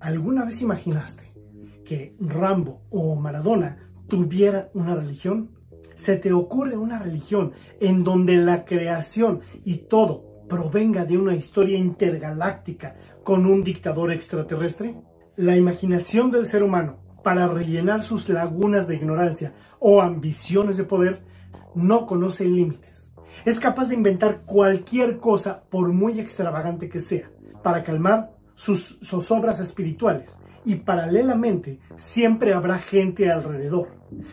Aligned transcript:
¿Alguna 0.00 0.46
vez 0.46 0.62
imaginaste 0.62 1.30
que 1.84 2.14
Rambo 2.18 2.82
o 2.90 3.14
Maradona 3.16 3.90
tuvieran 4.08 4.68
una 4.72 4.94
religión? 4.94 5.50
¿Se 5.94 6.16
te 6.16 6.32
ocurre 6.32 6.78
una 6.78 6.98
religión 6.98 7.52
en 7.80 8.02
donde 8.02 8.38
la 8.38 8.64
creación 8.64 9.40
y 9.62 9.76
todo 9.88 10.24
provenga 10.48 11.04
de 11.04 11.18
una 11.18 11.36
historia 11.36 11.76
intergaláctica 11.76 12.96
con 13.22 13.44
un 13.44 13.62
dictador 13.62 14.10
extraterrestre? 14.10 14.96
La 15.36 15.56
imaginación 15.56 16.30
del 16.30 16.46
ser 16.46 16.62
humano 16.62 17.00
para 17.22 17.46
rellenar 17.46 18.02
sus 18.02 18.30
lagunas 18.30 18.88
de 18.88 18.96
ignorancia 18.96 19.52
o 19.78 20.00
ambiciones 20.00 20.78
de 20.78 20.84
poder 20.84 21.22
no 21.74 22.06
conoce 22.06 22.46
límites. 22.46 23.12
Es 23.44 23.60
capaz 23.60 23.88
de 23.90 23.96
inventar 23.96 24.42
cualquier 24.46 25.18
cosa 25.18 25.62
por 25.68 25.92
muy 25.92 26.18
extravagante 26.20 26.88
que 26.88 27.00
sea 27.00 27.30
para 27.62 27.84
calmar 27.84 28.39
sus 28.60 28.98
zozobras 29.02 29.58
espirituales 29.58 30.36
y 30.66 30.76
paralelamente 30.76 31.78
siempre 31.96 32.52
habrá 32.52 32.78
gente 32.78 33.30
alrededor, 33.30 33.88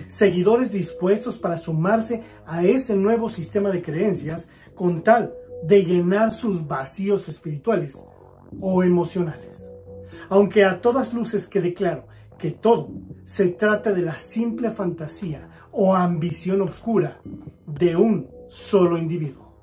seguidores 0.09 0.73
dispuestos 0.73 1.37
para 1.37 1.55
sumarse 1.57 2.23
a 2.45 2.61
ese 2.65 2.97
nuevo 2.97 3.29
sistema 3.29 3.71
de 3.71 3.81
creencias 3.81 4.49
con 4.75 5.01
tal 5.01 5.33
de 5.63 5.85
llenar 5.85 6.33
sus 6.33 6.67
vacíos 6.67 7.29
espirituales 7.29 8.03
o 8.59 8.83
emocionales. 8.83 9.71
Aunque 10.27 10.65
a 10.65 10.81
todas 10.81 11.13
luces 11.13 11.47
quede 11.47 11.73
claro 11.73 12.07
que 12.37 12.51
todo 12.51 12.89
se 13.23 13.47
trata 13.47 13.93
de 13.93 14.01
la 14.01 14.17
simple 14.17 14.71
fantasía 14.71 15.47
o 15.71 15.95
ambición 15.95 16.59
oscura 16.59 17.21
de 17.65 17.95
un 17.95 18.27
solo 18.49 18.97
individuo. 18.97 19.55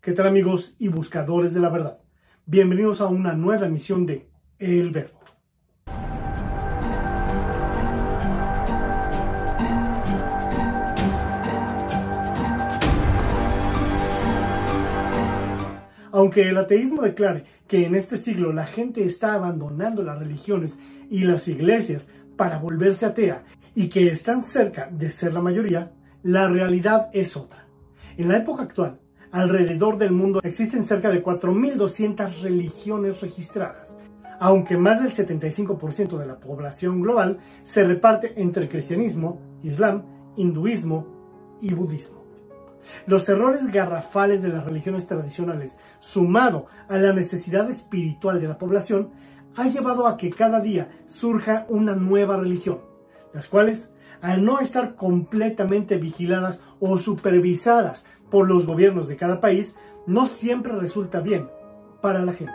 ¿Qué 0.00 0.12
tal 0.12 0.28
amigos 0.28 0.76
y 0.78 0.88
buscadores 0.88 1.52
de 1.52 1.60
la 1.60 1.68
verdad? 1.68 2.01
Bienvenidos 2.44 3.00
a 3.00 3.06
una 3.06 3.34
nueva 3.34 3.66
emisión 3.66 4.04
de 4.04 4.28
El 4.58 4.90
Verbo. 4.90 5.20
Aunque 16.10 16.48
el 16.48 16.58
ateísmo 16.58 17.02
declare 17.02 17.44
que 17.68 17.86
en 17.86 17.94
este 17.94 18.16
siglo 18.16 18.52
la 18.52 18.66
gente 18.66 19.04
está 19.04 19.34
abandonando 19.34 20.02
las 20.02 20.18
religiones 20.18 20.80
y 21.08 21.20
las 21.20 21.46
iglesias 21.46 22.08
para 22.36 22.58
volverse 22.58 23.06
atea 23.06 23.44
y 23.76 23.88
que 23.88 24.08
están 24.08 24.42
cerca 24.42 24.88
de 24.90 25.10
ser 25.10 25.32
la 25.32 25.40
mayoría, 25.40 25.92
la 26.24 26.48
realidad 26.48 27.08
es 27.12 27.36
otra. 27.36 27.66
En 28.16 28.26
la 28.26 28.38
época 28.38 28.64
actual, 28.64 28.98
alrededor 29.32 29.96
del 29.96 30.12
mundo 30.12 30.40
existen 30.44 30.84
cerca 30.84 31.08
de 31.08 31.24
4.200 31.24 32.42
religiones 32.42 33.20
registradas, 33.20 33.96
aunque 34.38 34.76
más 34.76 35.02
del 35.02 35.12
75% 35.12 36.18
de 36.18 36.26
la 36.26 36.38
población 36.38 37.00
global 37.00 37.38
se 37.64 37.82
reparte 37.82 38.40
entre 38.40 38.68
cristianismo, 38.68 39.40
islam, 39.62 40.04
hinduismo 40.36 41.58
y 41.60 41.72
budismo. 41.72 42.22
Los 43.06 43.28
errores 43.28 43.68
garrafales 43.68 44.42
de 44.42 44.50
las 44.50 44.64
religiones 44.64 45.06
tradicionales, 45.06 45.78
sumado 45.98 46.66
a 46.88 46.98
la 46.98 47.12
necesidad 47.12 47.70
espiritual 47.70 48.40
de 48.40 48.48
la 48.48 48.58
población, 48.58 49.10
ha 49.56 49.68
llevado 49.68 50.06
a 50.06 50.16
que 50.16 50.30
cada 50.30 50.60
día 50.60 50.90
surja 51.06 51.64
una 51.68 51.94
nueva 51.94 52.36
religión, 52.36 52.80
las 53.32 53.48
cuales, 53.48 53.92
al 54.20 54.44
no 54.44 54.60
estar 54.60 54.94
completamente 54.94 55.96
vigiladas 55.96 56.60
o 56.80 56.98
supervisadas 56.98 58.04
por 58.32 58.48
los 58.48 58.66
gobiernos 58.66 59.08
de 59.08 59.16
cada 59.16 59.40
país 59.40 59.76
no 60.06 60.24
siempre 60.24 60.72
resulta 60.72 61.20
bien 61.20 61.48
para 62.00 62.22
la 62.22 62.32
gente. 62.32 62.54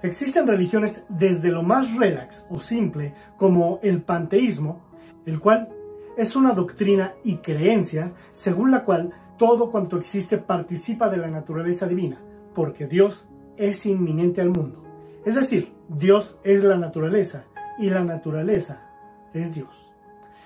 Existen 0.00 0.46
religiones 0.46 1.04
desde 1.08 1.50
lo 1.50 1.64
más 1.64 1.96
relax 1.96 2.46
o 2.48 2.60
simple 2.60 3.14
como 3.36 3.80
el 3.82 4.00
panteísmo, 4.00 4.80
el 5.26 5.40
cual 5.40 5.70
es 6.16 6.36
una 6.36 6.52
doctrina 6.52 7.14
y 7.24 7.38
creencia 7.38 8.12
según 8.30 8.70
la 8.70 8.84
cual 8.84 9.10
todo 9.36 9.72
cuanto 9.72 9.98
existe 9.98 10.38
participa 10.38 11.10
de 11.10 11.16
la 11.16 11.28
naturaleza 11.28 11.88
divina, 11.88 12.20
porque 12.54 12.86
Dios 12.86 13.28
es 13.56 13.86
inminente 13.86 14.40
al 14.40 14.50
mundo. 14.50 14.84
Es 15.24 15.34
decir, 15.34 15.72
Dios 15.88 16.38
es 16.44 16.62
la 16.62 16.78
naturaleza 16.78 17.44
y 17.76 17.90
la 17.90 18.04
naturaleza 18.04 18.88
es 19.34 19.52
Dios. 19.52 19.90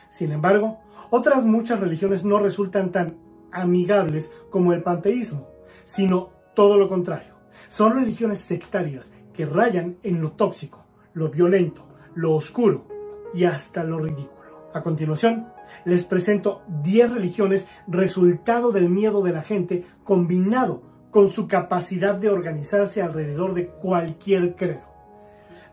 Sin 0.08 0.32
embargo, 0.32 0.78
otras 1.10 1.44
muchas 1.44 1.78
religiones 1.78 2.24
no 2.24 2.38
resultan 2.38 2.90
tan 2.90 3.16
amigables 3.52 4.32
como 4.50 4.72
el 4.72 4.82
panteísmo, 4.82 5.48
sino 5.84 6.30
todo 6.54 6.76
lo 6.76 6.88
contrario. 6.88 7.34
Son 7.68 7.94
religiones 7.94 8.40
sectarias 8.40 9.12
que 9.32 9.46
rayan 9.46 9.96
en 10.02 10.20
lo 10.20 10.32
tóxico, 10.32 10.84
lo 11.14 11.30
violento, 11.30 11.84
lo 12.14 12.32
oscuro 12.34 12.86
y 13.34 13.44
hasta 13.44 13.84
lo 13.84 13.98
ridículo. 13.98 14.70
A 14.74 14.82
continuación, 14.82 15.48
les 15.84 16.04
presento 16.04 16.62
10 16.82 17.12
religiones 17.12 17.68
resultado 17.86 18.72
del 18.72 18.88
miedo 18.88 19.22
de 19.22 19.32
la 19.32 19.42
gente 19.42 19.84
combinado 20.04 20.82
con 21.10 21.28
su 21.28 21.46
capacidad 21.46 22.14
de 22.14 22.30
organizarse 22.30 23.02
alrededor 23.02 23.54
de 23.54 23.66
cualquier 23.68 24.54
credo. 24.56 24.86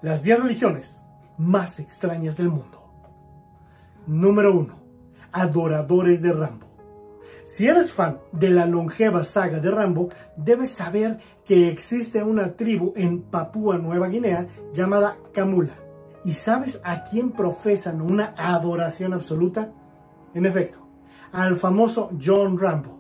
Las 0.02 0.24
10 0.24 0.44
religiones 0.44 1.02
más 1.38 1.80
extrañas 1.80 2.36
del 2.38 2.50
mundo. 2.50 2.84
Número 4.08 4.58
1. 4.58 4.76
Adoradores 5.32 6.22
de 6.22 6.34
Rambo. 6.34 6.69
Si 7.50 7.66
eres 7.66 7.92
fan 7.92 8.20
de 8.32 8.52
la 8.52 8.68
longeva 8.68 9.24
saga 9.24 9.60
de 9.60 9.72
Rambo, 9.72 10.10
debes 10.38 10.70
saber 10.72 11.18
que 11.44 11.68
existe 11.68 12.22
una 12.22 12.54
tribu 12.54 12.94
en 12.96 13.24
Papúa 13.24 13.80
Nueva 13.80 14.08
Guinea 14.08 14.48
llamada 14.72 15.18
Kamula. 15.34 15.74
¿Y 16.24 16.34
sabes 16.34 16.80
a 16.84 17.02
quién 17.06 17.32
profesan 17.32 18.02
una 18.02 18.36
adoración 18.38 19.14
absoluta? 19.14 19.72
En 20.36 20.46
efecto, 20.46 20.78
al 21.32 21.56
famoso 21.56 22.12
John 22.24 22.60
Rambo. 22.60 23.00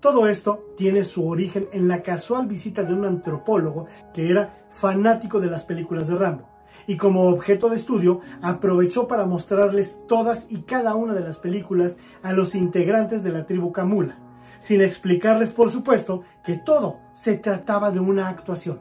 Todo 0.00 0.26
esto 0.26 0.72
tiene 0.78 1.04
su 1.04 1.28
origen 1.28 1.68
en 1.70 1.86
la 1.86 2.00
casual 2.00 2.46
visita 2.46 2.82
de 2.82 2.94
un 2.94 3.04
antropólogo 3.04 3.88
que 4.14 4.30
era 4.30 4.68
fanático 4.70 5.38
de 5.38 5.48
las 5.48 5.66
películas 5.66 6.08
de 6.08 6.14
Rambo 6.14 6.55
y 6.86 6.96
como 6.96 7.28
objeto 7.28 7.68
de 7.68 7.76
estudio 7.76 8.20
aprovechó 8.42 9.08
para 9.08 9.26
mostrarles 9.26 10.00
todas 10.06 10.46
y 10.50 10.62
cada 10.62 10.94
una 10.94 11.14
de 11.14 11.20
las 11.20 11.38
películas 11.38 11.98
a 12.22 12.32
los 12.32 12.54
integrantes 12.54 13.22
de 13.22 13.32
la 13.32 13.46
tribu 13.46 13.72
Kamula, 13.72 14.18
sin 14.60 14.80
explicarles 14.80 15.52
por 15.52 15.70
supuesto 15.70 16.22
que 16.44 16.56
todo 16.56 17.00
se 17.12 17.36
trataba 17.36 17.90
de 17.90 18.00
una 18.00 18.28
actuación. 18.28 18.80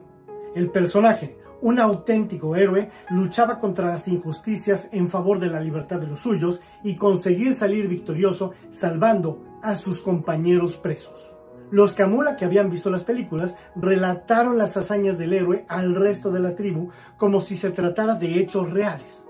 El 0.56 0.70
personaje, 0.70 1.38
un 1.62 1.80
auténtico 1.80 2.56
héroe, 2.56 2.90
luchaba 3.10 3.60
contra 3.60 3.88
las 3.88 4.08
injusticias 4.08 4.90
en 4.92 5.10
favor 5.10 5.40
de 5.40 5.48
la 5.48 5.60
libertad 5.60 6.00
de 6.00 6.08
los 6.08 6.20
suyos 6.20 6.62
y 6.84 6.96
conseguir 6.96 7.54
salir 7.54 7.88
victorioso 7.88 8.54
salvando 8.70 9.44
a 9.62 9.76
sus 9.76 10.02
compañeros 10.02 10.78
presos. 10.78 11.36
Los 11.76 11.94
Kamula 11.94 12.38
que 12.38 12.46
habían 12.46 12.70
visto 12.70 12.90
las 12.90 13.04
películas 13.04 13.58
relataron 13.76 14.58
las 14.58 14.78
hazañas 14.78 15.18
del 15.18 15.34
héroe 15.34 15.66
al 15.68 15.94
resto 15.94 16.32
de 16.32 16.40
la 16.40 16.56
tribu 16.56 16.92
como 17.18 17.42
si 17.42 17.58
se 17.58 17.70
tratara 17.70 18.16
de 18.16 18.40
hechos 18.40 18.72
reales. 18.72 19.28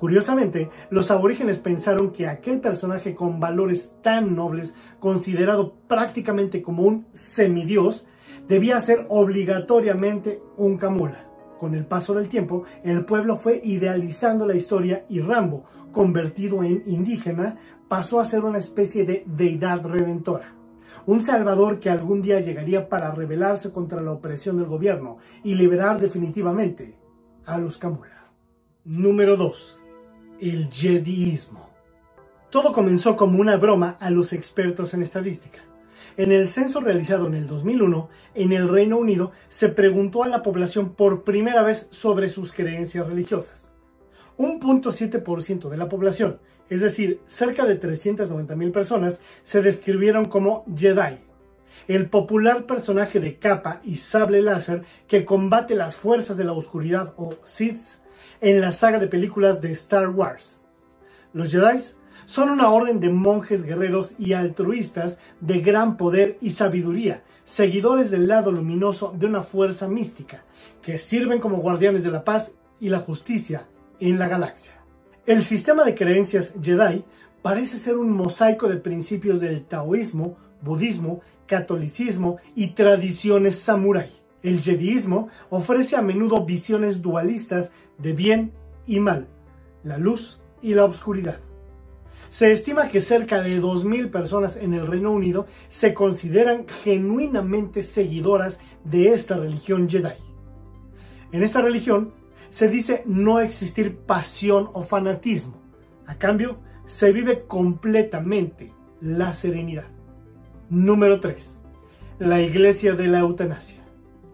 Curiosamente, 0.00 0.70
los 0.88 1.10
aborígenes 1.10 1.58
pensaron 1.58 2.10
que 2.10 2.26
aquel 2.26 2.60
personaje 2.60 3.14
con 3.14 3.40
valores 3.40 3.94
tan 4.02 4.34
nobles, 4.34 4.74
considerado 5.00 5.74
prácticamente 5.86 6.62
como 6.62 6.84
un 6.84 7.08
semidios, 7.12 8.08
debía 8.48 8.80
ser 8.80 9.04
obligatoriamente 9.10 10.40
un 10.56 10.78
Kamula. 10.78 11.26
Con 11.60 11.74
el 11.74 11.84
paso 11.84 12.14
del 12.14 12.30
tiempo, 12.30 12.64
el 12.84 13.04
pueblo 13.04 13.36
fue 13.36 13.60
idealizando 13.62 14.46
la 14.46 14.54
historia 14.54 15.04
y 15.10 15.20
Rambo, 15.20 15.66
convertido 15.92 16.64
en 16.64 16.82
indígena, 16.86 17.58
pasó 17.86 18.18
a 18.18 18.24
ser 18.24 18.44
una 18.44 18.56
especie 18.56 19.04
de 19.04 19.24
deidad 19.26 19.84
redentora 19.84 20.61
un 21.06 21.20
Salvador 21.20 21.80
que 21.80 21.90
algún 21.90 22.22
día 22.22 22.40
llegaría 22.40 22.88
para 22.88 23.10
rebelarse 23.12 23.72
contra 23.72 24.00
la 24.00 24.12
opresión 24.12 24.58
del 24.58 24.66
gobierno 24.66 25.18
y 25.42 25.54
liberar 25.54 26.00
definitivamente 26.00 26.94
a 27.44 27.58
los 27.58 27.78
Kamula. 27.78 28.30
Número 28.84 29.36
2. 29.36 29.82
El 30.40 30.68
Jediismo. 30.70 31.70
Todo 32.50 32.72
comenzó 32.72 33.16
como 33.16 33.40
una 33.40 33.56
broma 33.56 33.96
a 33.98 34.10
los 34.10 34.32
expertos 34.32 34.94
en 34.94 35.02
estadística. 35.02 35.60
En 36.16 36.30
el 36.30 36.50
censo 36.50 36.80
realizado 36.80 37.26
en 37.26 37.34
el 37.34 37.46
2001, 37.46 38.10
en 38.34 38.52
el 38.52 38.68
Reino 38.68 38.98
Unido, 38.98 39.32
se 39.48 39.68
preguntó 39.68 40.24
a 40.24 40.28
la 40.28 40.42
población 40.42 40.90
por 40.90 41.24
primera 41.24 41.62
vez 41.62 41.88
sobre 41.90 42.28
sus 42.28 42.52
creencias 42.52 43.06
religiosas. 43.06 43.71
Un 44.42 44.58
0.7% 44.58 45.68
de 45.68 45.76
la 45.76 45.88
población, 45.88 46.40
es 46.68 46.80
decir, 46.80 47.20
cerca 47.28 47.64
de 47.64 47.80
390.000 47.80 48.72
personas, 48.72 49.20
se 49.44 49.62
describieron 49.62 50.24
como 50.24 50.64
Jedi, 50.76 51.20
el 51.86 52.10
popular 52.10 52.66
personaje 52.66 53.20
de 53.20 53.38
capa 53.38 53.80
y 53.84 53.94
sable 53.94 54.42
láser 54.42 54.82
que 55.06 55.24
combate 55.24 55.76
las 55.76 55.94
fuerzas 55.94 56.36
de 56.36 56.42
la 56.42 56.54
oscuridad 56.54 57.14
o 57.18 57.36
Sith 57.44 57.78
en 58.40 58.60
la 58.60 58.72
saga 58.72 58.98
de 58.98 59.06
películas 59.06 59.60
de 59.60 59.70
Star 59.70 60.08
Wars. 60.08 60.64
Los 61.32 61.52
Jedi 61.52 61.80
son 62.24 62.50
una 62.50 62.68
orden 62.70 62.98
de 62.98 63.10
monjes 63.10 63.62
guerreros 63.62 64.10
y 64.18 64.32
altruistas 64.32 65.20
de 65.40 65.60
gran 65.60 65.96
poder 65.96 66.38
y 66.40 66.50
sabiduría, 66.50 67.22
seguidores 67.44 68.10
del 68.10 68.26
lado 68.26 68.50
luminoso 68.50 69.14
de 69.16 69.26
una 69.26 69.42
fuerza 69.42 69.86
mística, 69.86 70.42
que 70.82 70.98
sirven 70.98 71.38
como 71.38 71.58
guardianes 71.58 72.02
de 72.02 72.10
la 72.10 72.24
paz 72.24 72.56
y 72.80 72.88
la 72.88 72.98
justicia 72.98 73.68
en 74.08 74.18
la 74.18 74.28
galaxia. 74.28 74.74
El 75.26 75.44
sistema 75.44 75.84
de 75.84 75.94
creencias 75.94 76.54
Jedi 76.60 77.04
parece 77.40 77.78
ser 77.78 77.96
un 77.96 78.10
mosaico 78.10 78.68
de 78.68 78.76
principios 78.76 79.40
del 79.40 79.64
taoísmo, 79.64 80.36
budismo, 80.60 81.20
catolicismo 81.46 82.38
y 82.56 82.68
tradiciones 82.68 83.58
samurái. 83.60 84.10
El 84.42 84.60
jediismo 84.60 85.28
ofrece 85.50 85.94
a 85.94 86.02
menudo 86.02 86.44
visiones 86.44 87.00
dualistas 87.00 87.70
de 87.98 88.12
bien 88.12 88.52
y 88.86 88.98
mal, 88.98 89.28
la 89.84 89.98
luz 89.98 90.40
y 90.62 90.74
la 90.74 90.84
oscuridad. 90.84 91.38
Se 92.28 92.50
estima 92.50 92.88
que 92.88 93.00
cerca 93.00 93.40
de 93.40 93.60
2.000 93.60 94.10
personas 94.10 94.56
en 94.56 94.74
el 94.74 94.86
Reino 94.86 95.12
Unido 95.12 95.46
se 95.68 95.94
consideran 95.94 96.66
genuinamente 96.82 97.82
seguidoras 97.82 98.58
de 98.84 99.12
esta 99.12 99.36
religión 99.36 99.88
Jedi. 99.88 100.14
En 101.30 101.42
esta 101.42 101.60
religión 101.60 102.12
se 102.52 102.68
dice 102.68 103.02
no 103.06 103.40
existir 103.40 103.96
pasión 103.96 104.68
o 104.74 104.82
fanatismo. 104.82 105.54
A 106.06 106.18
cambio, 106.18 106.58
se 106.84 107.10
vive 107.10 107.46
completamente 107.46 108.74
la 109.00 109.32
serenidad. 109.32 109.86
Número 110.68 111.18
3. 111.18 111.62
La 112.18 112.42
Iglesia 112.42 112.92
de 112.92 113.06
la 113.06 113.20
Eutanasia. 113.20 113.80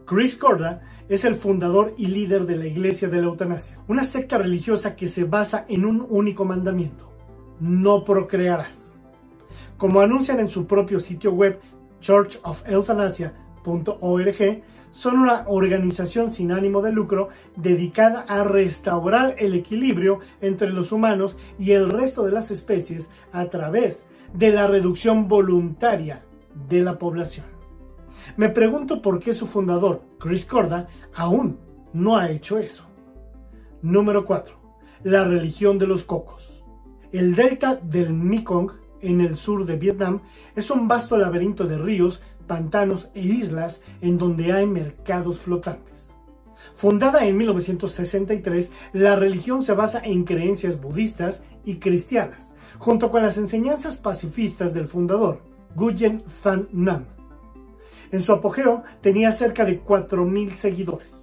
Chris 0.04 0.36
Corda 0.36 0.82
es 1.08 1.24
el 1.24 1.36
fundador 1.36 1.94
y 1.96 2.08
líder 2.08 2.44
de 2.44 2.56
la 2.56 2.66
Iglesia 2.66 3.08
de 3.08 3.20
la 3.20 3.28
Eutanasia, 3.28 3.78
una 3.86 4.02
secta 4.02 4.36
religiosa 4.36 4.96
que 4.96 5.06
se 5.06 5.22
basa 5.22 5.64
en 5.68 5.84
un 5.84 6.04
único 6.10 6.44
mandamiento 6.44 7.08
no 7.60 8.04
procrearás. 8.04 8.98
Como 9.76 10.00
anuncian 10.00 10.40
en 10.40 10.48
su 10.48 10.66
propio 10.66 10.98
sitio 11.00 11.32
web 11.32 11.60
churchofeuthanasia.org, 12.00 14.62
son 14.90 15.18
una 15.18 15.44
organización 15.46 16.30
sin 16.30 16.52
ánimo 16.52 16.82
de 16.82 16.92
lucro 16.92 17.28
dedicada 17.56 18.20
a 18.22 18.44
restaurar 18.44 19.34
el 19.38 19.54
equilibrio 19.54 20.20
entre 20.40 20.70
los 20.70 20.92
humanos 20.92 21.36
y 21.58 21.72
el 21.72 21.90
resto 21.90 22.24
de 22.24 22.32
las 22.32 22.50
especies 22.50 23.08
a 23.32 23.46
través 23.46 24.06
de 24.32 24.52
la 24.52 24.66
reducción 24.66 25.28
voluntaria 25.28 26.24
de 26.68 26.82
la 26.82 26.98
población. 26.98 27.46
Me 28.36 28.48
pregunto 28.48 29.00
por 29.00 29.20
qué 29.20 29.32
su 29.32 29.46
fundador, 29.46 30.02
Chris 30.18 30.44
Corda, 30.44 30.88
aún 31.14 31.58
no 31.92 32.16
ha 32.16 32.30
hecho 32.30 32.58
eso. 32.58 32.84
Número 33.82 34.24
4. 34.24 34.56
La 35.04 35.24
religión 35.24 35.78
de 35.78 35.86
los 35.86 36.04
cocos. 36.04 36.64
El 37.12 37.34
delta 37.34 37.76
del 37.76 38.12
Mekong, 38.12 38.72
en 39.00 39.20
el 39.20 39.36
sur 39.36 39.64
de 39.64 39.76
Vietnam, 39.76 40.20
es 40.54 40.70
un 40.70 40.88
vasto 40.88 41.16
laberinto 41.16 41.64
de 41.64 41.78
ríos, 41.78 42.20
pantanos 42.48 43.10
e 43.14 43.20
islas 43.20 43.82
en 44.00 44.18
donde 44.18 44.52
hay 44.52 44.66
mercados 44.66 45.38
flotantes. 45.38 46.12
Fundada 46.74 47.24
en 47.24 47.36
1963, 47.36 48.72
la 48.92 49.14
religión 49.14 49.62
se 49.62 49.74
basa 49.74 50.00
en 50.04 50.24
creencias 50.24 50.80
budistas 50.80 51.44
y 51.64 51.76
cristianas, 51.76 52.54
junto 52.80 53.12
con 53.12 53.22
las 53.22 53.38
enseñanzas 53.38 53.96
pacifistas 53.96 54.74
del 54.74 54.88
fundador, 54.88 55.40
Nguyen 55.76 56.24
Van 56.42 56.68
Nam. 56.72 57.04
En 58.10 58.22
su 58.22 58.32
apogeo 58.32 58.82
tenía 59.00 59.30
cerca 59.30 59.64
de 59.64 59.80
4.000 59.80 60.54
seguidores 60.54 61.18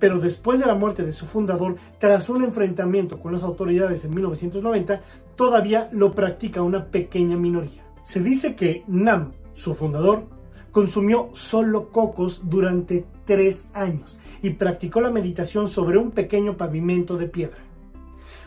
pero 0.00 0.18
después 0.18 0.58
de 0.58 0.66
la 0.66 0.74
muerte 0.74 1.04
de 1.04 1.12
su 1.12 1.26
fundador, 1.26 1.76
tras 1.98 2.28
un 2.30 2.42
enfrentamiento 2.42 3.20
con 3.20 3.32
las 3.32 3.44
autoridades 3.44 4.04
en 4.04 4.14
1990, 4.14 5.02
todavía 5.36 5.88
lo 5.92 6.12
practica 6.12 6.62
una 6.62 6.86
pequeña 6.86 7.36
minoría. 7.36 7.84
Se 8.02 8.20
dice 8.20 8.56
que 8.56 8.82
Nam, 8.88 9.32
su 9.52 9.74
fundador, 9.74 10.24
consumió 10.70 11.30
solo 11.32 11.90
cocos 11.90 12.42
durante 12.48 13.04
tres 13.24 13.68
años 13.74 14.18
y 14.42 14.50
practicó 14.50 15.00
la 15.00 15.10
meditación 15.10 15.68
sobre 15.68 15.98
un 15.98 16.10
pequeño 16.10 16.56
pavimento 16.56 17.16
de 17.16 17.26
piedra. 17.26 17.58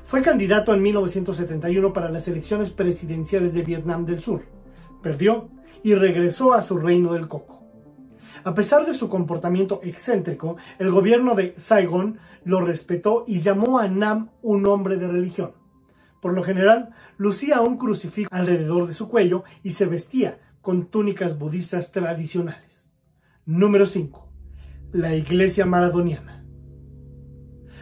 Fue 0.03 0.21
candidato 0.21 0.73
en 0.73 0.81
1971 0.81 1.93
para 1.93 2.09
las 2.09 2.27
elecciones 2.27 2.71
presidenciales 2.71 3.53
de 3.53 3.63
Vietnam 3.63 4.05
del 4.05 4.21
Sur. 4.21 4.43
Perdió 5.01 5.49
y 5.83 5.95
regresó 5.95 6.53
a 6.53 6.61
su 6.61 6.77
reino 6.77 7.13
del 7.13 7.27
coco. 7.27 7.59
A 8.43 8.53
pesar 8.53 8.85
de 8.85 8.93
su 8.93 9.07
comportamiento 9.09 9.79
excéntrico, 9.83 10.57
el 10.77 10.91
gobierno 10.91 11.33
de 11.35 11.53
Saigon 11.55 12.19
lo 12.43 12.59
respetó 12.61 13.23
y 13.25 13.39
llamó 13.39 13.79
a 13.79 13.87
Nam 13.87 14.31
un 14.41 14.65
hombre 14.65 14.97
de 14.97 15.07
religión. 15.07 15.53
Por 16.21 16.33
lo 16.33 16.43
general, 16.43 16.89
lucía 17.17 17.61
un 17.61 17.77
crucifijo 17.77 18.29
alrededor 18.31 18.87
de 18.87 18.93
su 18.93 19.07
cuello 19.07 19.43
y 19.61 19.71
se 19.71 19.85
vestía 19.85 20.39
con 20.63 20.87
túnicas 20.87 21.37
budistas 21.37 21.91
tradicionales. 21.91 22.91
Número 23.45 23.85
5. 23.85 24.27
La 24.93 25.13
Iglesia 25.13 25.67
Maradoniana. 25.67 26.43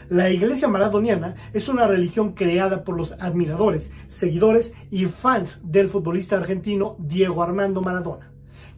La 0.10 0.30
Iglesia 0.30 0.68
Maradoniana 0.68 1.36
es 1.54 1.70
una 1.70 1.88
religión 1.88 2.34
creada 2.34 2.84
por 2.84 2.98
los 2.98 3.14
admiradores, 3.14 3.94
seguidores 4.08 4.74
y 4.90 5.06
fans 5.06 5.62
del 5.64 5.88
futbolista 5.88 6.36
argentino 6.36 6.98
Diego 7.00 7.42
Armando 7.42 7.82
Maradona 7.82 8.32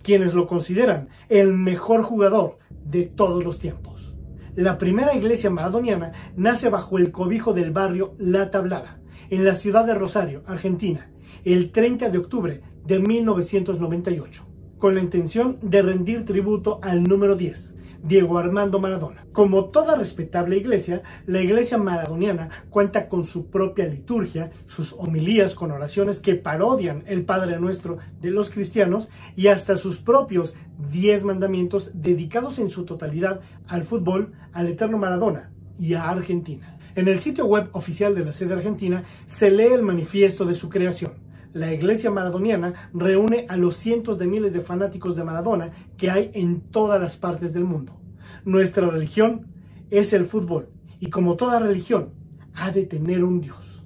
quienes 0.04 0.34
lo 0.34 0.46
consideran 0.46 1.10
el 1.30 1.54
mejor 1.54 2.04
jugador 2.04 2.60
de 2.70 3.04
todos 3.04 3.44
los 3.44 3.58
tiempos. 3.58 4.14
La 4.56 4.78
primera 4.78 5.16
iglesia 5.16 5.50
maradoniana 5.50 6.12
nace 6.36 6.70
bajo 6.70 7.00
el 7.00 7.10
cobijo 7.12 7.54
del 7.54 7.72
barrio 7.72 8.14
La 8.20 8.52
Tablada, 8.52 9.00
en 9.30 9.46
la 9.46 9.56
ciudad 9.56 9.86
de 9.86 9.96
Rosario, 9.96 10.44
Argentina, 10.46 11.10
el 11.44 11.72
30 11.72 12.10
de 12.10 12.18
octubre 12.18 12.62
de 12.86 13.00
1998, 13.00 14.46
con 14.78 14.96
la 14.96 15.02
intención 15.02 15.58
de 15.62 15.82
rendir 15.82 16.26
tributo 16.26 16.80
al 16.82 17.04
número 17.04 17.36
10, 17.36 17.76
Diego 18.04 18.38
Armando 18.38 18.80
Maradona. 18.80 19.26
Como 19.32 19.66
toda 19.66 19.96
respetable 19.96 20.58
iglesia, 20.58 21.02
la 21.26 21.42
iglesia 21.42 21.78
maradoniana 21.78 22.50
cuenta 22.70 23.08
con 23.08 23.24
su 23.24 23.50
propia 23.50 23.86
liturgia, 23.86 24.52
sus 24.66 24.94
homilías 24.94 25.56
con 25.56 25.72
oraciones 25.72 26.20
que 26.20 26.36
parodian 26.36 27.04
el 27.08 27.24
Padre 27.24 27.58
Nuestro 27.60 28.00
de 28.22 28.32
los 28.32 28.52
cristianos 28.52 29.08
y 29.38 29.48
hasta 29.48 29.78
sus 29.78 30.00
propios 30.00 30.54
diez 30.92 31.24
mandamientos 31.24 31.92
dedicados 31.94 32.60
en 32.60 32.70
su 32.70 32.84
totalidad 32.84 33.40
al 33.68 33.86
fútbol, 33.86 34.34
al 34.52 34.68
eterno 34.68 34.98
Maradona 34.98 35.52
y 35.80 35.94
a 35.94 36.10
Argentina. 36.10 36.78
En 36.96 37.08
el 37.08 37.22
sitio 37.22 37.46
web 37.46 37.70
oficial 37.72 38.14
de 38.14 38.26
la 38.26 38.34
sede 38.34 38.54
argentina 38.54 39.06
se 39.26 39.50
lee 39.50 39.74
el 39.74 39.82
manifiesto 39.82 40.46
de 40.46 40.54
su 40.54 40.70
creación 40.70 41.23
la 41.54 41.72
iglesia 41.72 42.10
maradoniana 42.12 42.90
reúne 42.94 43.46
a 43.48 43.58
los 43.58 43.78
cientos 43.78 44.18
de 44.18 44.28
miles 44.28 44.54
de 44.54 44.62
fanáticos 44.62 45.16
de 45.16 45.24
Maradona 45.24 45.72
que 45.98 46.10
hay 46.10 46.32
en 46.34 46.62
todas 46.62 47.00
las 47.00 47.16
partes 47.16 47.54
del 47.54 47.64
mundo. 47.64 48.00
Nuestra 48.44 48.90
religión 48.90 49.48
es 49.90 50.14
el 50.14 50.26
fútbol 50.26 50.70
y 51.00 51.10
como 51.10 51.36
toda 51.36 51.60
religión 51.60 52.10
ha 52.56 52.72
de 52.72 52.86
tener 52.86 53.24
un 53.24 53.40
Dios. 53.40 53.84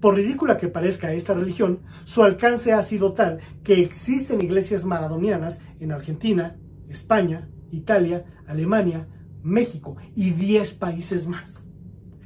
Por 0.00 0.14
ridícula 0.14 0.56
que 0.56 0.68
parezca 0.68 1.12
esta 1.12 1.34
religión, 1.34 1.80
su 2.04 2.22
alcance 2.22 2.72
ha 2.72 2.82
sido 2.82 3.12
tal 3.12 3.40
que 3.64 3.82
existen 3.82 4.40
iglesias 4.40 4.84
maradonianas 4.84 5.60
en 5.80 5.92
Argentina, 5.92 6.56
España, 6.88 7.48
Italia, 7.70 8.24
Alemania, 8.46 9.08
México 9.42 9.96
y 10.14 10.30
10 10.30 10.74
países 10.74 11.26
más. 11.26 11.66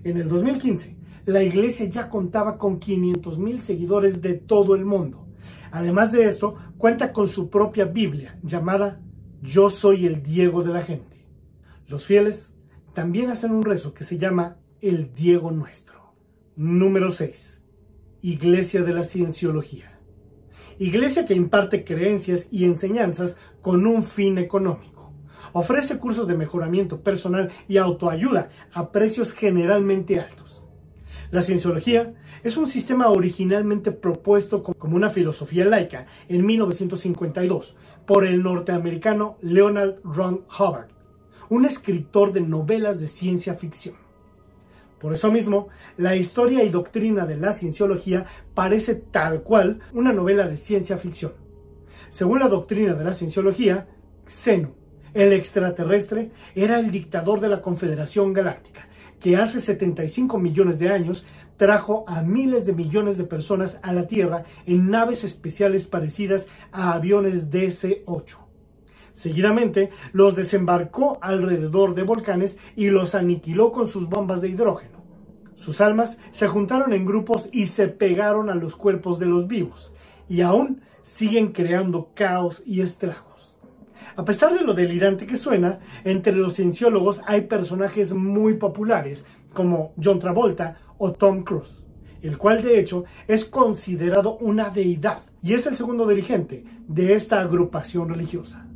En 0.05 0.19
el 0.19 0.29
2015, 0.29 0.97
la 1.25 1.43
iglesia 1.43 1.87
ya 1.87 2.09
contaba 2.09 2.59
con 2.59 2.81
500 2.81 3.39
mil 3.39 3.61
seguidores 3.61 4.21
de 4.21 4.35
todo 4.35 4.75
el 4.75 4.85
mundo. 4.85 5.27
Además 5.71 6.13
de 6.13 6.25
esto, 6.25 6.57
cuenta 6.79 7.13
con 7.13 7.29
su 7.29 7.49
propia 7.49 7.85
Biblia 7.85 8.39
llamada 8.43 9.01
Yo 9.41 9.69
soy 9.69 10.07
el 10.07 10.23
Diego 10.23 10.63
de 10.63 10.73
la 10.73 10.83
gente. 10.83 11.27
Los 11.87 12.05
fieles 12.05 12.53
también 12.93 13.31
hacen 13.31 13.53
un 13.53 13.63
rezo 13.63 13.95
que 13.95 14.05
se 14.05 14.19
llama 14.19 14.57
el 14.81 15.15
Diego 15.15 15.51
nuestro. 15.53 16.15
Número 16.57 17.11
6. 17.11 17.63
Iglesia 18.23 18.83
de 18.83 18.93
la 18.93 19.05
Cienciología. 19.05 19.99
Iglesia 20.79 21.25
que 21.25 21.35
imparte 21.35 21.85
creencias 21.85 22.49
y 22.51 22.65
enseñanzas 22.65 23.37
con 23.61 23.87
un 23.87 24.03
fin 24.03 24.39
económico. 24.39 25.13
Ofrece 25.53 25.99
cursos 25.99 26.27
de 26.27 26.35
mejoramiento 26.35 27.03
personal 27.03 27.51
y 27.69 27.77
autoayuda 27.77 28.51
a 28.73 28.91
precios 28.91 29.33
generalmente 29.33 30.19
altos 30.19 30.52
la 31.33 31.41
cienciología 31.41 32.13
es 32.45 32.59
un 32.59 32.67
sistema 32.67 33.09
originalmente 33.09 33.91
propuesto 33.91 34.63
como 34.63 34.97
una 34.97 35.09
filosofía 35.09 35.65
laica 35.65 36.07
en 36.29 36.45
1952 36.45 37.75
por 38.07 38.27
el 38.27 38.43
norteamericano 38.43 39.39
Leonard 39.41 39.97
Ron 40.05 40.45
Hubbard, 40.47 40.89
un 41.49 41.65
escritor 41.65 42.35
de 42.35 42.43
novelas 42.43 43.01
de 43.01 43.09
ciencia 43.09 43.55
ficción. 43.55 43.95
Por 45.01 45.15
eso 45.15 45.33
mismo, 45.33 45.69
la 45.97 46.15
historia 46.17 46.63
y 46.65 46.69
doctrina 46.69 47.25
de 47.25 47.39
la 47.39 47.55
cienciología 47.55 48.27
parece 48.53 48.95
tal 48.95 49.43
cual 49.43 49.81
una 49.95 50.13
novela 50.13 50.47
de 50.47 50.59
ciencia 50.59 50.99
ficción. 50.99 51.33
Según 52.11 52.41
la 52.41 52.49
doctrina 52.49 52.93
de 52.93 53.05
la 53.05 53.15
cienciología, 53.15 53.89
Xenu, 54.27 54.75
el 55.15 55.33
extraterrestre, 55.33 56.31
era 56.55 56.79
el 56.79 56.91
dictador 56.91 57.41
de 57.41 57.49
la 57.49 57.63
Confederación 57.63 58.35
Galáctica 58.35 58.92
que 59.23 59.37
hace 59.37 59.61
75 59.61 60.39
millones 60.39 60.79
de 60.79 60.91
años 60.91 61.25
trajo 61.57 62.05
a 62.09 62.23
miles 62.23 62.67
de 62.67 62.73
millones 62.73 63.17
de 63.19 63.25
personas 63.25 63.79
a 63.83 63.93
la 63.93 64.07
Tierra 64.07 64.45
en 64.67 64.91
naves 64.91 65.23
especiales 65.23 65.87
parecidas 65.87 66.49
a 66.73 66.93
aviones 66.93 67.51
DC-8. 67.51 68.39
Seguidamente, 69.13 69.91
los 70.13 70.35
desembarcó 70.35 71.19
alrededor 71.21 71.95
de 71.95 72.03
volcanes 72.03 72.59
y 72.75 72.89
los 72.89 73.15
aniquiló 73.15 73.71
con 73.71 73.87
sus 73.87 74.09
bombas 74.09 74.41
de 74.41 74.49
hidrógeno. 74.49 75.05
Sus 75.55 75.81
almas 75.81 76.19
se 76.31 76.49
juntaron 76.49 76.93
en 76.93 77.05
grupos 77.05 77.49
y 77.53 77.67
se 77.67 77.89
pegaron 77.89 78.51
a 78.51 78.55
los 78.55 78.75
cuerpos 78.75 79.19
de 79.19 79.27
los 79.27 79.47
vivos, 79.47 79.93
y 80.29 80.41
aún 80.41 80.81
siguen 81.03 81.53
creando 81.53 82.11
caos 82.15 82.63
y 82.65 82.81
estragos. 82.81 83.52
A 84.17 84.25
pesar 84.25 84.53
de 84.53 84.63
lo 84.63 84.75
delirante 84.75 85.27
que 85.27 85.37
suena, 85.37 85.79
entre 86.05 86.35
los 86.35 86.55
cienciólogos 86.55 87.21
hay 87.27 87.43
personajes 87.43 88.13
muy 88.13 88.55
populares, 88.55 89.25
como 89.53 89.95
John 90.03 90.19
Travolta 90.19 90.77
o 90.99 91.13
Tom 91.13 91.43
Cruise, 91.45 91.85
el 92.21 92.37
cual 92.39 92.63
de 92.63 92.79
hecho 92.79 93.05
es 93.27 93.45
considerado 93.45 94.37
una 94.39 94.71
deidad 94.71 95.23
y 95.43 95.55
es 95.55 95.67
el 95.67 95.77
segundo 95.77 96.07
dirigente 96.07 96.65
de 96.87 97.15
esta 97.15 97.41
agrupación 97.41 98.09
religiosa. 98.09 98.67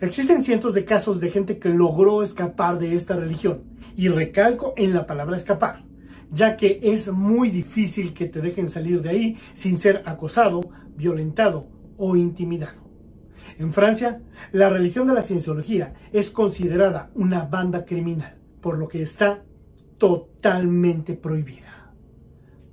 Existen 0.00 0.42
cientos 0.42 0.74
de 0.74 0.84
casos 0.84 1.20
de 1.20 1.30
gente 1.30 1.58
que 1.58 1.68
logró 1.68 2.22
escapar 2.22 2.78
de 2.78 2.94
esta 2.94 3.16
religión, 3.16 3.64
y 3.96 4.08
recalco 4.08 4.72
en 4.76 4.94
la 4.94 5.06
palabra 5.06 5.36
escapar, 5.36 5.82
ya 6.30 6.56
que 6.56 6.80
es 6.82 7.12
muy 7.12 7.50
difícil 7.50 8.14
que 8.14 8.26
te 8.26 8.40
dejen 8.40 8.68
salir 8.68 9.02
de 9.02 9.10
ahí 9.10 9.38
sin 9.52 9.76
ser 9.76 10.02
acosado, 10.06 10.60
violentado 10.96 11.66
o 11.96 12.16
intimidado. 12.16 12.89
En 13.60 13.74
Francia, 13.74 14.22
la 14.52 14.70
religión 14.70 15.06
de 15.06 15.12
la 15.12 15.20
cienciología 15.20 15.92
es 16.14 16.30
considerada 16.30 17.10
una 17.14 17.44
banda 17.44 17.84
criminal, 17.84 18.38
por 18.62 18.78
lo 18.78 18.88
que 18.88 19.02
está 19.02 19.42
totalmente 19.98 21.12
prohibida. 21.12 21.92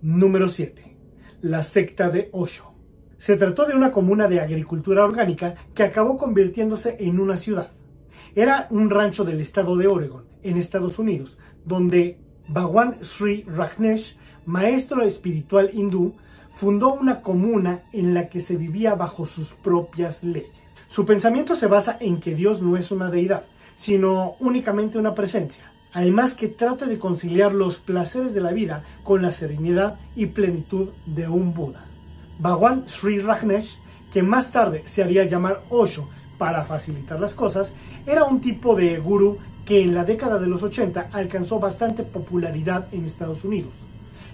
Número 0.01 0.47
7. 0.47 0.97
La 1.41 1.61
secta 1.63 2.09
de 2.09 2.29
Osho. 2.31 2.73
Se 3.17 3.35
trató 3.35 3.65
de 3.65 3.75
una 3.75 3.91
comuna 3.91 4.29
de 4.29 4.39
agricultura 4.39 5.03
orgánica 5.03 5.55
que 5.75 5.83
acabó 5.83 6.15
convirtiéndose 6.15 6.95
en 7.01 7.19
una 7.19 7.35
ciudad. 7.35 7.71
Era 8.33 8.67
un 8.69 8.89
rancho 8.89 9.25
del 9.25 9.41
estado 9.41 9.75
de 9.75 9.87
Oregon, 9.87 10.23
en 10.41 10.55
Estados 10.55 10.99
Unidos, 10.99 11.37
donde 11.65 12.17
Bhagwan 12.47 12.99
Sri 13.01 13.43
Rajneesh, 13.43 14.15
maestro 14.45 15.01
espiritual 15.01 15.69
hindú, 15.73 16.15
fundó 16.49 16.93
una 16.93 17.19
comuna 17.21 17.83
en 17.91 18.13
la 18.13 18.29
que 18.29 18.39
se 18.39 18.55
vivía 18.55 18.95
bajo 18.95 19.25
sus 19.25 19.53
propias 19.53 20.23
leyes. 20.23 20.66
Su 20.87 21.05
pensamiento 21.05 21.53
se 21.53 21.67
basa 21.67 21.97
en 21.99 22.21
que 22.21 22.33
Dios 22.33 22.61
no 22.61 22.77
es 22.77 22.91
una 22.91 23.09
deidad, 23.09 23.43
sino 23.75 24.37
únicamente 24.39 24.97
una 24.97 25.13
presencia, 25.13 25.65
además 25.91 26.33
que 26.33 26.47
trata 26.47 26.85
de 26.85 26.97
conciliar 26.97 27.53
los 27.53 27.77
placeres 27.77 28.33
de 28.33 28.39
la 28.39 28.53
vida 28.53 28.83
con 29.03 29.21
la 29.21 29.33
serenidad 29.33 29.99
y 30.15 30.27
plenitud 30.27 30.89
de 31.05 31.27
un 31.27 31.53
Buda. 31.53 31.85
Bhagwan 32.39 32.87
Sri 32.87 33.19
Rajneesh, 33.19 33.79
que 34.13 34.23
más 34.23 34.53
tarde 34.53 34.83
se 34.85 35.03
haría 35.03 35.25
llamar 35.25 35.63
Osho 35.69 36.07
para 36.37 36.63
facilitar 36.63 37.19
las 37.19 37.33
cosas, 37.33 37.73
era 38.05 38.23
un 38.23 38.39
tipo 38.39 38.73
de 38.73 38.97
gurú 38.97 39.39
que 39.65 39.83
en 39.83 39.93
la 39.93 40.05
década 40.05 40.39
de 40.39 40.47
los 40.47 40.63
80 40.63 41.09
alcanzó 41.11 41.59
bastante 41.59 42.03
popularidad 42.03 42.87
en 42.93 43.03
Estados 43.03 43.43
Unidos, 43.43 43.73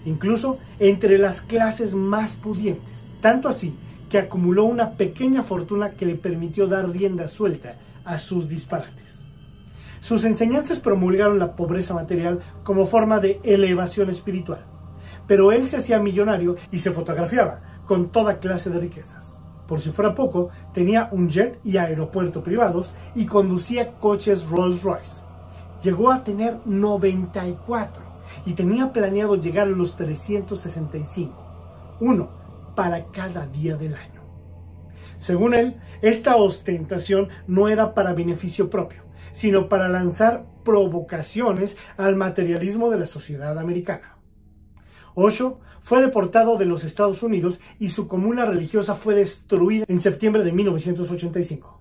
incluso 0.04 0.58
entre 0.78 1.18
las 1.18 1.40
clases 1.40 1.94
más 1.94 2.34
pudientes. 2.34 3.10
Tanto 3.20 3.48
así 3.48 3.74
que 4.08 4.18
acumuló 4.18 4.64
una 4.64 4.92
pequeña 4.92 5.42
fortuna 5.42 5.90
que 5.90 6.06
le 6.06 6.14
permitió 6.14 6.66
dar 6.66 6.88
rienda 6.88 7.28
suelta 7.28 7.76
a 8.04 8.18
sus 8.18 8.48
disparates. 8.48 9.28
Sus 10.00 10.24
enseñanzas 10.24 10.80
promulgaron 10.80 11.38
la 11.38 11.56
pobreza 11.56 11.94
material 11.94 12.40
como 12.62 12.84
forma 12.84 13.20
de 13.20 13.40
elevación 13.42 14.10
espiritual, 14.10 14.64
pero 15.26 15.50
él 15.50 15.66
se 15.66 15.78
hacía 15.78 15.98
millonario 15.98 16.56
y 16.70 16.78
se 16.78 16.90
fotografiaba 16.90 17.80
con 17.86 18.10
toda 18.10 18.38
clase 18.38 18.70
de 18.70 18.80
riquezas. 18.80 19.40
Por 19.66 19.80
si 19.80 19.90
fuera 19.90 20.14
poco, 20.14 20.50
tenía 20.74 21.08
un 21.10 21.30
jet 21.30 21.58
y 21.64 21.78
aeropuerto 21.78 22.42
privados 22.42 22.92
y 23.14 23.24
conducía 23.24 23.92
coches 23.92 24.46
Rolls 24.50 24.82
Royce. 24.82 25.22
Llegó 25.82 26.10
a 26.10 26.22
tener 26.22 26.58
94 26.66 28.02
y 28.44 28.52
tenía 28.52 28.92
planeado 28.92 29.36
llegar 29.36 29.68
a 29.68 29.70
los 29.70 29.96
365, 29.96 31.32
uno 32.00 32.43
para 32.74 33.06
cada 33.06 33.46
día 33.46 33.76
del 33.76 33.94
año. 33.94 34.22
Según 35.16 35.54
él, 35.54 35.76
esta 36.02 36.36
ostentación 36.36 37.28
no 37.46 37.68
era 37.68 37.94
para 37.94 38.14
beneficio 38.14 38.68
propio, 38.68 39.04
sino 39.32 39.68
para 39.68 39.88
lanzar 39.88 40.46
provocaciones 40.64 41.76
al 41.96 42.16
materialismo 42.16 42.90
de 42.90 42.98
la 42.98 43.06
sociedad 43.06 43.58
americana. 43.58 44.16
Osho 45.14 45.60
fue 45.80 46.00
deportado 46.00 46.56
de 46.56 46.64
los 46.64 46.84
Estados 46.84 47.22
Unidos 47.22 47.60
y 47.78 47.90
su 47.90 48.08
comuna 48.08 48.46
religiosa 48.46 48.94
fue 48.94 49.14
destruida 49.14 49.84
en 49.88 50.00
septiembre 50.00 50.42
de 50.42 50.52
1985. 50.52 51.80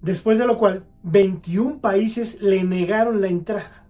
Después 0.00 0.38
de 0.38 0.46
lo 0.46 0.56
cual, 0.56 0.86
21 1.02 1.80
países 1.80 2.40
le 2.40 2.64
negaron 2.64 3.20
la 3.20 3.28
entrada. 3.28 3.86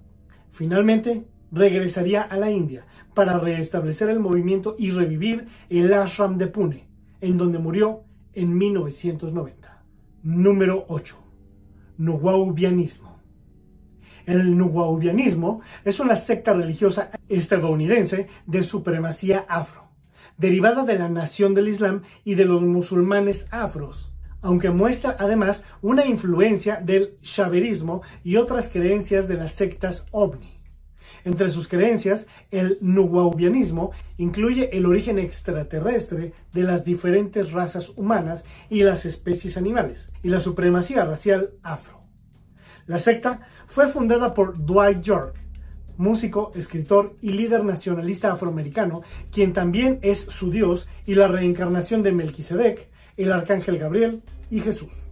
Finalmente, 0.50 1.24
regresaría 1.52 2.22
a 2.22 2.36
la 2.36 2.50
India 2.50 2.86
para 3.14 3.38
restablecer 3.38 4.10
el 4.10 4.20
movimiento 4.20 4.74
y 4.78 4.90
revivir 4.90 5.46
el 5.68 5.92
ashram 5.92 6.38
de 6.38 6.46
Pune, 6.46 6.88
en 7.20 7.36
donde 7.36 7.58
murió 7.58 8.04
en 8.32 8.56
1990. 8.56 9.82
Número 10.22 10.84
8. 10.88 11.16
Nuwaubianismo. 11.98 13.20
El 14.26 14.56
nuwaubianismo 14.56 15.60
es 15.84 15.98
una 15.98 16.14
secta 16.14 16.52
religiosa 16.52 17.10
estadounidense 17.28 18.28
de 18.46 18.62
supremacía 18.62 19.44
afro, 19.48 19.88
derivada 20.36 20.84
de 20.84 20.98
la 20.98 21.08
nación 21.08 21.54
del 21.54 21.68
Islam 21.68 22.02
y 22.22 22.34
de 22.34 22.44
los 22.44 22.62
musulmanes 22.62 23.46
afros, 23.50 24.12
aunque 24.42 24.70
muestra 24.70 25.16
además 25.18 25.64
una 25.82 26.06
influencia 26.06 26.76
del 26.76 27.16
shaverismo 27.22 28.02
y 28.22 28.36
otras 28.36 28.70
creencias 28.70 29.26
de 29.26 29.34
las 29.34 29.52
sectas 29.52 30.06
ovni. 30.12 30.59
Entre 31.24 31.50
sus 31.50 31.68
creencias, 31.68 32.26
el 32.50 32.78
nuwaubianismo 32.80 33.92
incluye 34.16 34.76
el 34.76 34.86
origen 34.86 35.18
extraterrestre 35.18 36.32
de 36.52 36.62
las 36.62 36.84
diferentes 36.84 37.52
razas 37.52 37.90
humanas 37.96 38.44
y 38.68 38.82
las 38.82 39.06
especies 39.06 39.56
animales, 39.56 40.10
y 40.22 40.28
la 40.28 40.40
supremacía 40.40 41.04
racial 41.04 41.50
afro. 41.62 42.00
La 42.86 42.98
secta 42.98 43.40
fue 43.66 43.86
fundada 43.86 44.34
por 44.34 44.64
Dwight 44.64 45.00
York, 45.02 45.36
músico, 45.96 46.50
escritor 46.54 47.16
y 47.20 47.32
líder 47.32 47.62
nacionalista 47.62 48.32
afroamericano, 48.32 49.02
quien 49.30 49.52
también 49.52 49.98
es 50.02 50.20
su 50.20 50.50
dios 50.50 50.88
y 51.06 51.14
la 51.14 51.28
reencarnación 51.28 52.02
de 52.02 52.12
Melquisedec, 52.12 52.88
el 53.16 53.30
arcángel 53.32 53.78
Gabriel 53.78 54.22
y 54.50 54.60
Jesús. 54.60 55.08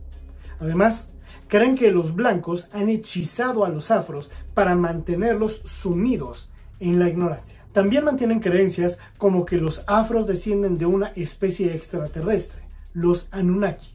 Además, 0.59 1.13
creen 1.49 1.77
que 1.77 1.91
los 1.91 2.15
blancos 2.15 2.69
han 2.73 2.89
hechizado 2.89 3.65
a 3.65 3.69
los 3.69 3.91
afros 3.91 4.31
para 4.55 4.75
mantenerlos 4.75 5.61
sumidos 5.65 6.51
en 6.81 6.99
la 6.99 7.09
ignorancia. 7.09 7.59
También 7.73 8.05
mantienen 8.05 8.41
creencias 8.41 8.99
como 9.19 9.45
que 9.45 9.59
los 9.59 9.83
afros 9.87 10.27
descienden 10.27 10.79
de 10.79 10.87
una 10.87 11.09
especie 11.09 11.75
extraterrestre, 11.75 12.63
los 12.95 13.29
Anunnaki, 13.31 13.89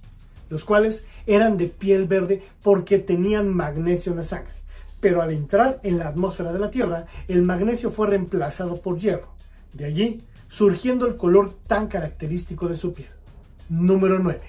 los 0.50 0.65
cuales 0.65 1.05
eran 1.25 1.57
de 1.57 1.67
piel 1.67 2.05
verde 2.05 2.43
porque 2.62 3.00
tenían 3.00 3.53
magnesio 3.53 4.12
en 4.12 4.17
la 4.17 4.24
sangre. 4.24 4.53
Pero 5.00 5.22
al 5.22 5.31
entrar 5.31 5.79
en 5.83 5.98
la 5.98 6.07
atmósfera 6.07 6.53
de 6.53 6.60
la 6.60 6.72
Tierra, 6.72 7.05
el 7.27 7.41
magnesio 7.41 7.89
fue 7.89 8.07
reemplazado 8.07 8.81
por 8.81 9.00
hierro. 9.00 9.33
De 9.74 9.86
allí 9.86 10.22
surgiendo 10.48 11.07
el 11.07 11.15
color 11.15 11.51
tan 11.67 11.88
característico 11.88 12.67
de 12.67 12.75
su 12.75 12.93
piel. 12.93 13.10
Número 13.69 14.19
9. 14.19 14.39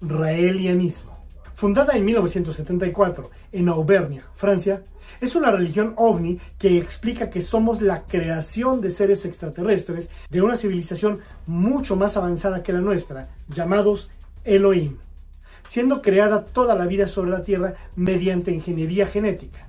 Raelianismo. 0.00 1.13
Fundada 1.54 1.96
en 1.96 2.04
1974 2.04 3.30
en 3.52 3.68
Auvernia, 3.68 4.24
Francia, 4.34 4.82
es 5.20 5.34
una 5.36 5.50
religión 5.50 5.94
ovni 5.96 6.38
que 6.58 6.78
explica 6.78 7.30
que 7.30 7.42
somos 7.42 7.80
la 7.80 8.02
creación 8.02 8.80
de 8.80 8.90
seres 8.90 9.24
extraterrestres 9.24 10.10
de 10.30 10.42
una 10.42 10.56
civilización 10.56 11.20
mucho 11.46 11.96
más 11.96 12.16
avanzada 12.16 12.62
que 12.62 12.72
la 12.72 12.80
nuestra, 12.80 13.28
llamados 13.48 14.10
Elohim 14.44 14.96
siendo 15.66 16.02
creada 16.02 16.44
toda 16.44 16.74
la 16.74 16.86
vida 16.86 17.06
sobre 17.06 17.30
la 17.30 17.42
Tierra 17.42 17.74
mediante 17.96 18.52
ingeniería 18.52 19.06
genética. 19.06 19.66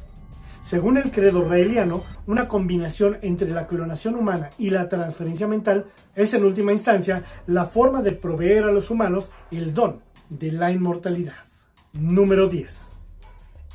Según 0.61 0.97
el 0.97 1.11
credo 1.11 1.47
raeliano, 1.47 2.03
una 2.25 2.47
combinación 2.47 3.17
entre 3.21 3.51
la 3.51 3.67
clonación 3.67 4.15
humana 4.15 4.49
y 4.57 4.71
la 4.71 4.89
transferencia 4.89 5.47
mental 5.47 5.85
es 6.15 6.33
en 6.33 6.43
última 6.43 6.71
instancia 6.71 7.23
la 7.47 7.65
forma 7.65 8.01
de 8.01 8.13
proveer 8.13 8.65
a 8.65 8.71
los 8.71 8.89
humanos 8.89 9.29
el 9.51 9.73
don 9.73 10.01
de 10.29 10.51
la 10.51 10.71
inmortalidad. 10.71 11.35
Número 11.99 12.49
10. 12.49 12.91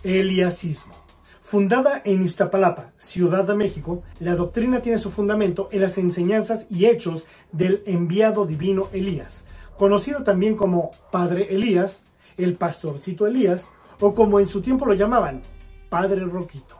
Eliasismo. 0.02 0.92
Fundada 1.40 2.02
en 2.04 2.22
Iztapalapa, 2.22 2.92
Ciudad 2.98 3.44
de 3.44 3.54
México, 3.54 4.02
la 4.20 4.36
doctrina 4.36 4.80
tiene 4.80 4.98
su 4.98 5.10
fundamento 5.10 5.70
en 5.72 5.80
las 5.80 5.96
enseñanzas 5.96 6.66
y 6.68 6.84
hechos 6.84 7.26
del 7.50 7.82
enviado 7.86 8.44
divino 8.44 8.88
Elías, 8.92 9.46
conocido 9.78 10.22
también 10.22 10.54
como 10.54 10.90
Padre 11.10 11.54
Elías, 11.54 12.02
el 12.36 12.56
pastorcito 12.56 13.26
Elías, 13.26 13.70
o 14.00 14.14
como 14.14 14.38
en 14.38 14.48
su 14.48 14.60
tiempo 14.60 14.84
lo 14.84 14.92
llamaban, 14.92 15.40
Padre 15.88 16.22
Roquito. 16.26 16.76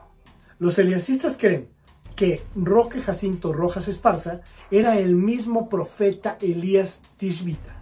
Los 0.59 0.77
eliasistas 0.77 1.37
creen 1.37 1.69
que 2.15 2.43
Roque 2.55 3.01
Jacinto 3.01 3.51
Rojas 3.51 3.87
Esparza 3.87 4.41
era 4.69 4.99
el 4.99 5.15
mismo 5.15 5.69
profeta 5.69 6.37
Elías 6.39 7.01
Tishbita, 7.17 7.80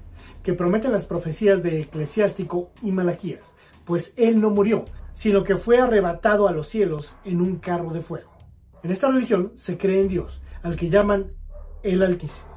que 0.50 0.56
promete 0.56 0.90
las 0.90 1.06
profecías 1.06 1.62
de 1.62 1.82
Eclesiástico 1.82 2.72
y 2.82 2.92
Malaquías, 2.92 3.54
pues 3.86 4.14
él 4.16 4.42
no 4.42 4.50
murió, 4.50 4.84
sino 5.14 5.44
que 5.44 5.58
fue 5.58 5.78
arrebatado 5.78 6.48
a 6.48 6.52
los 6.52 6.68
cielos 6.68 7.16
en 7.24 7.40
un 7.40 7.58
carro 7.58 7.92
de 7.92 8.02
fuego. 8.02 8.32
En 8.82 8.90
esta 8.90 9.12
religión 9.12 9.52
se 9.54 9.78
cree 9.78 10.02
en 10.02 10.08
Dios, 10.08 10.42
al 10.64 10.76
que 10.76 10.90
llaman 10.90 11.34
el 11.84 12.02
Altísimo. 12.02 12.48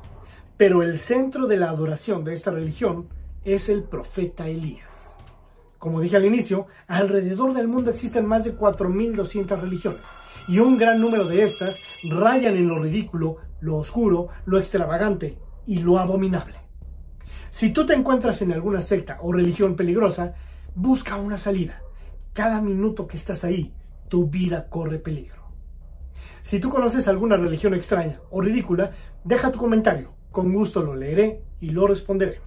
Pero 0.57 0.83
el 0.83 0.99
centro 0.99 1.47
de 1.47 1.59
la 1.59 1.69
adoración 1.69 2.25
de 2.25 2.33
esta 2.33 2.51
religión 2.51 3.09
es 3.45 3.69
el 3.69 3.83
profeta 3.83 4.49
Elías. 4.49 5.15
Como 5.77 6.01
dije 6.01 6.17
al 6.17 6.25
inicio, 6.25 6.69
alrededor 6.87 7.53
del 7.53 7.69
mundo 7.69 7.91
existen 7.91 8.25
más 8.25 8.45
de 8.45 8.57
4.200 8.57 9.61
religiones, 9.61 10.07
y 10.49 10.61
un 10.61 10.79
gran 10.79 10.99
número 10.99 11.27
de 11.27 11.43
estas 11.43 11.79
rayan 12.05 12.57
en 12.57 12.69
lo 12.69 12.79
ridículo, 12.79 13.37
lo 13.61 13.77
oscuro, 13.77 14.29
lo 14.47 14.57
extravagante 14.57 15.37
y 15.67 15.81
lo 15.81 15.99
abominable. 15.99 16.62
Si 17.53 17.71
tú 17.71 17.85
te 17.85 17.93
encuentras 17.93 18.41
en 18.41 18.51
alguna 18.51 18.81
secta 18.81 19.19
o 19.21 19.31
religión 19.31 19.77
peligrosa, 19.77 20.35
busca 20.75 21.17
una 21.17 21.37
salida. 21.37 21.83
Cada 22.33 22.63
minuto 22.63 23.07
que 23.07 23.19
estás 23.19 23.45
ahí, 23.45 23.75
tu 24.09 24.27
vida 24.27 24.71
corre 24.71 24.99
peligro. 24.99 25.43
Si 26.41 26.61
tú 26.61 26.71
conoces 26.71 27.09
alguna 27.09 27.37
religión 27.37 27.75
extraña 27.75 28.21
o 28.31 28.41
ridícula, 28.41 28.93
deja 29.23 29.53
tu 29.53 29.59
comentario. 29.59 30.15
Con 30.31 30.51
gusto 30.51 30.83
lo 30.83 30.97
leeré 30.97 31.43
y 31.61 31.69
lo 31.73 31.87
responderé. 31.87 32.41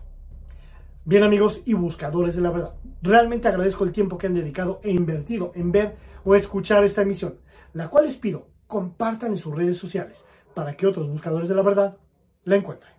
Bien 1.05 1.21
amigos 1.21 1.61
y 1.65 1.75
buscadores 1.75 2.35
de 2.35 2.41
la 2.41 2.49
verdad, 2.49 2.73
realmente 3.03 3.47
agradezco 3.47 3.83
el 3.83 3.91
tiempo 3.91 4.17
que 4.17 4.25
han 4.25 4.33
dedicado 4.33 4.79
e 4.81 4.89
invertido 4.89 5.51
en 5.53 5.71
ver 5.71 5.97
o 6.23 6.33
escuchar 6.33 6.83
esta 6.83 7.03
emisión, 7.03 7.35
la 7.73 7.89
cual 7.89 8.07
les 8.07 8.17
pido 8.17 8.47
compartan 8.65 9.33
en 9.33 9.37
sus 9.37 9.55
redes 9.55 9.77
sociales 9.77 10.25
para 10.55 10.75
que 10.75 10.87
otros 10.87 11.07
buscadores 11.07 11.47
de 11.47 11.53
la 11.53 11.61
verdad 11.61 11.95
la 12.43 12.55
encuentren. 12.55 12.94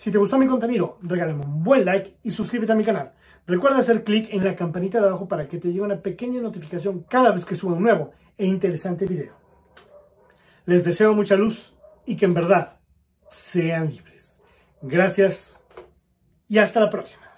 Si 0.00 0.10
te 0.10 0.16
gustó 0.16 0.38
mi 0.38 0.46
contenido, 0.46 0.96
regálame 1.02 1.44
un 1.44 1.62
buen 1.62 1.84
like 1.84 2.16
y 2.22 2.30
suscríbete 2.30 2.72
a 2.72 2.74
mi 2.74 2.84
canal. 2.84 3.12
Recuerda 3.46 3.80
hacer 3.80 4.02
clic 4.02 4.32
en 4.32 4.42
la 4.42 4.56
campanita 4.56 4.98
de 4.98 5.08
abajo 5.08 5.28
para 5.28 5.46
que 5.46 5.58
te 5.58 5.68
llegue 5.68 5.82
una 5.82 6.00
pequeña 6.00 6.40
notificación 6.40 7.02
cada 7.02 7.32
vez 7.32 7.44
que 7.44 7.54
suba 7.54 7.74
un 7.74 7.82
nuevo 7.82 8.12
e 8.38 8.46
interesante 8.46 9.04
video. 9.04 9.34
Les 10.64 10.86
deseo 10.86 11.12
mucha 11.12 11.36
luz 11.36 11.76
y 12.06 12.16
que 12.16 12.24
en 12.24 12.32
verdad 12.32 12.78
sean 13.28 13.90
libres. 13.90 14.40
Gracias 14.80 15.62
y 16.48 16.56
hasta 16.56 16.80
la 16.80 16.88
próxima. 16.88 17.29